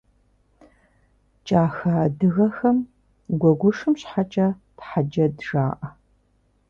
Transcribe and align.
Кӏахэ 1.47 1.89
адыгэхэм 2.05 2.77
гуэгушым 3.39 3.93
щхьэкӏэ 3.99 4.47
тхьэджэд 4.77 5.33
жаӏэ. 5.47 5.87